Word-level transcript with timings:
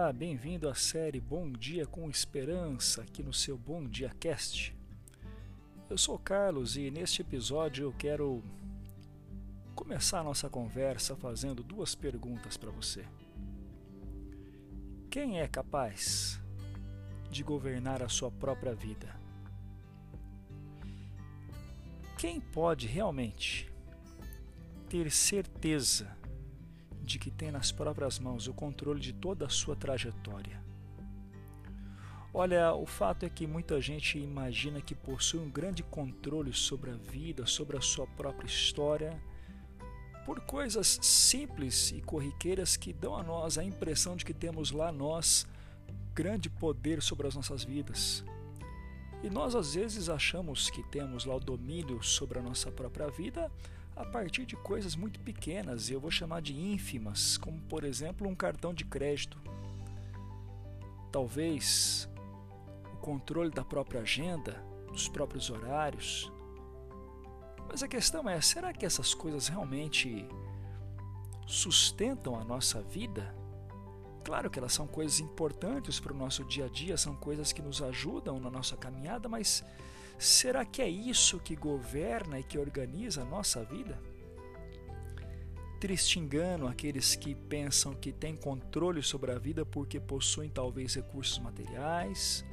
Olá, 0.00 0.12
bem-vindo 0.12 0.68
à 0.68 0.76
série 0.76 1.20
Bom 1.20 1.50
Dia 1.50 1.84
com 1.84 2.08
Esperança 2.08 3.02
aqui 3.02 3.20
no 3.20 3.32
seu 3.32 3.58
Bom 3.58 3.84
Dia 3.84 4.14
Cast. 4.20 4.72
Eu 5.90 5.98
sou 5.98 6.16
Carlos 6.16 6.76
e 6.76 6.88
neste 6.88 7.20
episódio 7.20 7.82
eu 7.82 7.92
quero 7.92 8.40
começar 9.74 10.22
nossa 10.22 10.48
conversa 10.48 11.16
fazendo 11.16 11.64
duas 11.64 11.96
perguntas 11.96 12.56
para 12.56 12.70
você. 12.70 13.04
Quem 15.10 15.40
é 15.40 15.48
capaz 15.48 16.40
de 17.28 17.42
governar 17.42 18.00
a 18.00 18.08
sua 18.08 18.30
própria 18.30 18.76
vida? 18.76 19.20
Quem 22.16 22.40
pode 22.40 22.86
realmente 22.86 23.68
ter 24.88 25.10
certeza 25.10 26.16
de 27.08 27.18
que 27.18 27.30
tem 27.30 27.50
nas 27.50 27.72
próprias 27.72 28.18
mãos 28.18 28.46
o 28.46 28.52
controle 28.52 29.00
de 29.00 29.14
toda 29.14 29.46
a 29.46 29.48
sua 29.48 29.74
trajetória. 29.74 30.62
Olha, 32.32 32.74
o 32.74 32.84
fato 32.84 33.24
é 33.24 33.30
que 33.30 33.46
muita 33.46 33.80
gente 33.80 34.18
imagina 34.18 34.82
que 34.82 34.94
possui 34.94 35.40
um 35.40 35.50
grande 35.50 35.82
controle 35.82 36.52
sobre 36.52 36.90
a 36.90 36.94
vida, 36.94 37.46
sobre 37.46 37.78
a 37.78 37.80
sua 37.80 38.06
própria 38.06 38.46
história, 38.46 39.18
por 40.26 40.40
coisas 40.40 40.98
simples 41.00 41.90
e 41.90 42.02
corriqueiras 42.02 42.76
que 42.76 42.92
dão 42.92 43.16
a 43.16 43.22
nós 43.22 43.56
a 43.56 43.64
impressão 43.64 44.14
de 44.14 44.26
que 44.26 44.34
temos 44.34 44.70
lá 44.70 44.92
nós 44.92 45.46
grande 46.14 46.50
poder 46.50 47.00
sobre 47.00 47.26
as 47.26 47.34
nossas 47.34 47.64
vidas. 47.64 48.22
E 49.22 49.30
nós 49.30 49.54
às 49.54 49.74
vezes 49.74 50.10
achamos 50.10 50.68
que 50.68 50.82
temos 50.82 51.24
lá 51.24 51.34
o 51.34 51.40
domínio 51.40 52.02
sobre 52.02 52.38
a 52.38 52.42
nossa 52.42 52.70
própria 52.70 53.08
vida 53.08 53.50
a 53.98 54.04
partir 54.04 54.46
de 54.46 54.54
coisas 54.54 54.94
muito 54.94 55.18
pequenas, 55.18 55.90
eu 55.90 55.98
vou 55.98 56.10
chamar 56.10 56.40
de 56.40 56.56
ínfimas, 56.56 57.36
como 57.36 57.60
por 57.62 57.82
exemplo 57.82 58.28
um 58.28 58.34
cartão 58.34 58.72
de 58.72 58.84
crédito. 58.84 59.36
Talvez 61.10 62.08
o 62.94 62.96
controle 62.98 63.50
da 63.50 63.64
própria 63.64 64.02
agenda, 64.02 64.62
dos 64.86 65.08
próprios 65.08 65.50
horários. 65.50 66.30
Mas 67.68 67.82
a 67.82 67.88
questão 67.88 68.28
é: 68.28 68.40
será 68.40 68.72
que 68.72 68.86
essas 68.86 69.12
coisas 69.14 69.48
realmente 69.48 70.28
sustentam 71.44 72.38
a 72.38 72.44
nossa 72.44 72.80
vida? 72.80 73.34
Claro 74.24 74.48
que 74.48 74.60
elas 74.60 74.74
são 74.74 74.86
coisas 74.86 75.18
importantes 75.18 75.98
para 75.98 76.12
o 76.12 76.16
nosso 76.16 76.44
dia 76.44 76.66
a 76.66 76.68
dia, 76.68 76.96
são 76.96 77.16
coisas 77.16 77.52
que 77.52 77.62
nos 77.62 77.82
ajudam 77.82 78.38
na 78.38 78.50
nossa 78.50 78.76
caminhada, 78.76 79.28
mas 79.28 79.64
Será 80.18 80.64
que 80.64 80.82
é 80.82 80.88
isso 80.88 81.38
que 81.38 81.54
governa 81.54 82.40
e 82.40 82.42
que 82.42 82.58
organiza 82.58 83.22
a 83.22 83.24
nossa 83.24 83.64
vida? 83.64 84.02
Triste 85.78 86.18
engano 86.18 86.66
aqueles 86.66 87.14
que 87.14 87.36
pensam 87.36 87.94
que 87.94 88.10
têm 88.10 88.34
controle 88.34 89.00
sobre 89.00 89.30
a 89.30 89.38
vida 89.38 89.64
porque 89.64 90.00
possuem 90.00 90.50
talvez 90.50 90.94
recursos 90.94 91.38
materiais, 91.38 92.44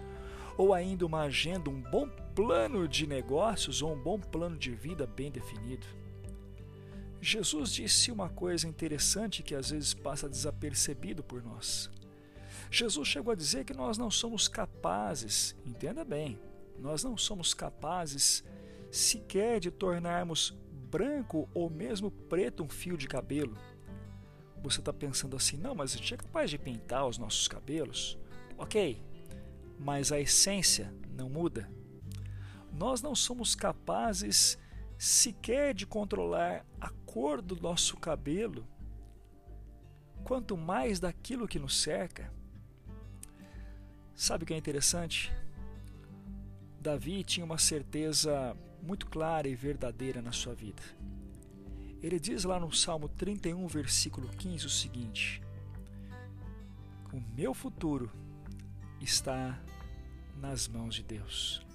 ou 0.55 0.75
ainda 0.75 1.07
uma 1.07 1.21
agenda, 1.21 1.67
um 1.67 1.81
bom 1.81 2.07
plano 2.35 2.87
de 2.87 3.07
negócios 3.07 3.81
ou 3.81 3.93
um 3.93 3.99
bom 3.99 4.19
plano 4.19 4.55
de 4.55 4.69
vida 4.69 5.07
bem 5.07 5.31
definido. 5.31 5.87
Jesus 7.19 7.71
disse 7.71 8.11
uma 8.11 8.29
coisa 8.29 8.67
interessante 8.67 9.41
que 9.41 9.55
às 9.55 9.71
vezes 9.71 9.95
passa 9.95 10.29
desapercebido 10.29 11.23
por 11.23 11.41
nós. 11.41 11.89
Jesus 12.69 13.07
chegou 13.07 13.31
a 13.33 13.35
dizer 13.35 13.65
que 13.65 13.73
nós 13.73 13.97
não 13.97 14.11
somos 14.11 14.47
capazes, 14.47 15.55
entenda 15.65 16.05
bem, 16.05 16.39
nós 16.79 17.03
não 17.03 17.17
somos 17.17 17.53
capazes 17.53 18.43
sequer 18.91 19.59
de 19.59 19.71
tornarmos 19.71 20.57
branco 20.89 21.49
ou 21.53 21.69
mesmo 21.69 22.09
preto 22.09 22.63
um 22.63 22.69
fio 22.69 22.97
de 22.97 23.07
cabelo. 23.07 23.57
Você 24.61 24.79
está 24.79 24.93
pensando 24.93 25.35
assim, 25.35 25.57
não, 25.57 25.75
mas 25.75 25.93
a 25.93 25.97
gente 25.97 26.13
é 26.13 26.17
capaz 26.17 26.49
de 26.49 26.57
pintar 26.57 27.05
os 27.07 27.17
nossos 27.17 27.47
cabelos? 27.47 28.17
Ok, 28.57 29.03
mas 29.77 30.11
a 30.11 30.19
essência 30.19 30.93
não 31.11 31.29
muda. 31.29 31.69
Nós 32.71 33.01
não 33.01 33.15
somos 33.15 33.55
capazes 33.55 34.57
sequer 34.97 35.73
de 35.73 35.85
controlar 35.85 36.65
a 36.79 36.89
cor 37.05 37.41
do 37.41 37.55
nosso 37.55 37.97
cabelo, 37.97 38.65
quanto 40.23 40.57
mais 40.57 40.99
daquilo 40.99 41.47
que 41.47 41.59
nos 41.59 41.81
cerca. 41.81 42.33
Sabe 44.15 44.43
o 44.43 44.47
que 44.47 44.53
é 44.53 44.57
interessante? 44.57 45.31
Davi 46.85 47.23
tinha 47.23 47.43
uma 47.43 47.57
certeza 47.57 48.55
muito 48.79 49.07
clara 49.07 49.47
e 49.47 49.55
verdadeira 49.55 50.21
na 50.21 50.31
sua 50.31 50.53
vida. 50.53 50.83
Ele 51.99 52.19
diz 52.19 52.43
lá 52.43 52.59
no 52.59 52.71
Salmo 52.71 53.09
31, 53.09 53.65
versículo 53.65 54.29
15 54.29 54.67
o 54.67 54.69
seguinte: 54.69 55.41
O 57.11 57.19
meu 57.35 57.55
futuro 57.55 58.11
está 59.01 59.59
nas 60.37 60.67
mãos 60.67 60.93
de 60.93 61.01
Deus. 61.01 61.65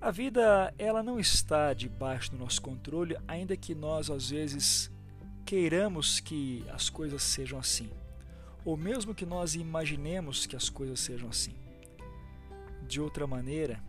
A 0.00 0.10
vida, 0.10 0.72
ela 0.78 1.02
não 1.02 1.20
está 1.20 1.74
debaixo 1.74 2.30
do 2.30 2.38
nosso 2.38 2.62
controle, 2.62 3.14
ainda 3.28 3.58
que 3.58 3.74
nós 3.74 4.08
às 4.08 4.30
vezes 4.30 4.90
queiramos 5.44 6.18
que 6.18 6.64
as 6.70 6.88
coisas 6.88 7.22
sejam 7.22 7.58
assim, 7.58 7.90
ou 8.64 8.74
mesmo 8.74 9.14
que 9.14 9.26
nós 9.26 9.54
imaginemos 9.54 10.46
que 10.46 10.56
as 10.56 10.70
coisas 10.70 10.98
sejam 10.98 11.28
assim. 11.28 11.63
De 12.86 13.00
outra 13.00 13.26
maneira, 13.26 13.82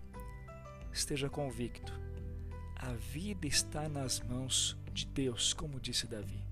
esteja 0.91 1.29
convicto: 1.29 1.94
a 2.75 2.94
vida 2.94 3.45
está 3.45 3.89
nas 3.89 4.19
mãos 4.19 4.78
de 4.94 5.06
Deus, 5.06 5.53
como 5.53 5.79
disse 5.79 6.07
Davi. 6.07 6.45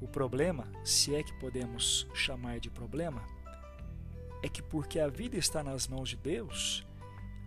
O 0.00 0.06
problema, 0.06 0.70
se 0.84 1.14
é 1.14 1.22
que 1.22 1.32
podemos 1.40 2.06
chamar 2.14 2.60
de 2.60 2.70
problema, 2.70 3.22
é 4.42 4.48
que 4.48 4.62
porque 4.62 5.00
a 5.00 5.08
vida 5.08 5.36
está 5.36 5.62
nas 5.62 5.88
mãos 5.88 6.10
de 6.10 6.16
Deus, 6.16 6.86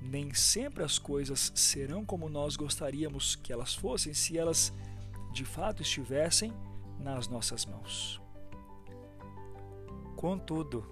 nem 0.01 0.33
sempre 0.33 0.83
as 0.83 0.97
coisas 0.97 1.51
serão 1.55 2.03
como 2.03 2.27
nós 2.27 2.55
gostaríamos 2.55 3.35
que 3.35 3.53
elas 3.53 3.73
fossem 3.73 4.13
se 4.13 4.37
elas 4.37 4.73
de 5.31 5.45
fato 5.45 5.81
estivessem 5.81 6.51
nas 6.99 7.27
nossas 7.27 7.65
mãos. 7.65 8.19
Contudo, 10.17 10.85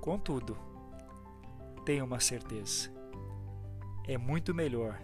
contudo, 0.00 0.73
tenha 1.84 2.04
uma 2.04 2.20
certeza: 2.20 2.90
é 4.06 4.16
muito 4.16 4.54
melhor 4.54 5.00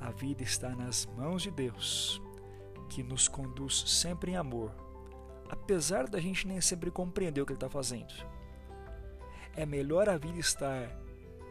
a 0.00 0.10
vida 0.10 0.42
estar 0.42 0.76
nas 0.76 1.06
mãos 1.06 1.42
de 1.42 1.50
Deus, 1.50 2.20
que 2.88 3.02
nos 3.02 3.26
conduz 3.26 3.84
sempre 3.86 4.32
em 4.32 4.36
amor, 4.36 4.70
apesar 5.48 6.08
da 6.08 6.20
gente 6.20 6.46
nem 6.46 6.60
sempre 6.60 6.90
compreender 6.90 7.40
o 7.40 7.46
que 7.46 7.52
Ele 7.52 7.56
está 7.56 7.70
fazendo. 7.70 8.12
É 9.56 9.64
melhor 9.64 10.08
a 10.08 10.18
vida 10.18 10.38
estar 10.38 10.90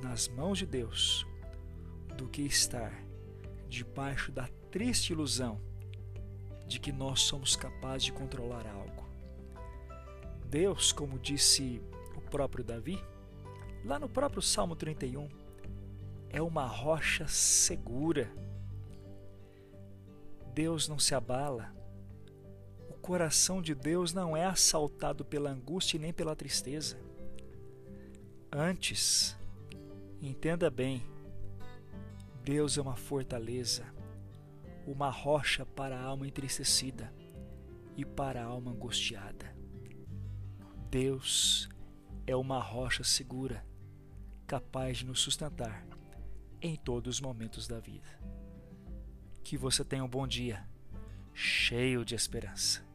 nas 0.02 0.28
mãos 0.28 0.58
de 0.60 0.66
Deus 0.66 1.26
do 2.18 2.28
que 2.28 2.42
estar 2.42 2.94
debaixo 3.68 4.32
da 4.32 4.48
triste 4.70 5.14
ilusão 5.14 5.60
de 6.68 6.80
que 6.80 6.92
nós 6.92 7.22
somos 7.22 7.56
capazes 7.56 8.04
de 8.04 8.14
controlar 8.14 8.68
algo. 8.68 9.04
Deus, 10.46 10.92
como 10.92 11.18
disse 11.18 11.82
o 12.16 12.22
próprio 12.22 12.64
Davi, 12.64 13.04
Lá 13.86 14.00
no 14.00 14.08
próprio 14.08 14.42
Salmo 14.42 14.78
31, 14.78 15.28
é 16.30 16.42
uma 16.42 16.66
rocha 16.66 17.28
segura. 17.28 18.32
Deus 20.54 20.88
não 20.88 20.98
se 20.98 21.14
abala. 21.14 21.76
O 22.90 22.94
coração 22.94 23.62
de 23.62 23.76
Deus 23.76 24.14
não 24.14 24.38
é 24.38 24.46
assaltado 24.46 25.26
pela 25.26 25.50
angústia 25.50 26.00
nem 26.00 26.14
pela 26.14 26.34
tristeza. 26.34 26.98
Antes, 28.50 29.38
entenda 30.22 30.70
bem, 30.70 31.04
Deus 32.42 32.78
é 32.78 32.82
uma 32.82 32.96
fortaleza, 32.96 33.84
uma 34.88 35.10
rocha 35.10 35.66
para 35.66 36.00
a 36.00 36.04
alma 36.04 36.26
entristecida 36.26 37.14
e 37.98 38.06
para 38.06 38.42
a 38.42 38.46
alma 38.46 38.72
angustiada. 38.72 39.54
Deus 40.90 41.68
é 42.26 42.34
uma 42.34 42.62
rocha 42.62 43.04
segura 43.04 43.73
capaz 44.54 45.00
de 45.00 45.08
nos 45.08 45.20
sustentar 45.20 45.84
em 46.62 46.76
todos 46.76 47.16
os 47.16 47.22
momentos 47.22 47.68
da 47.68 47.80
vida. 47.80 48.08
Que 49.44 49.58
você 49.58 49.84
tenha 49.84 50.04
um 50.04 50.08
bom 50.08 50.28
dia, 50.28 50.64
cheio 51.34 52.06
de 52.06 52.14
esperança. 52.14 52.86